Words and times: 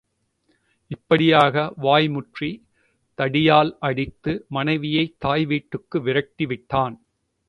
இப்படியாக 0.87 1.73
வாய் 1.75 2.09
முற்றி, 2.09 2.67
தடியால் 3.17 3.77
அடித்து, 3.79 4.45
மனைவியைத் 4.49 5.19
தாய் 5.19 5.45
வீட்டுக்கு 5.45 5.99
விரட்டிவிட்டான். 5.99 6.99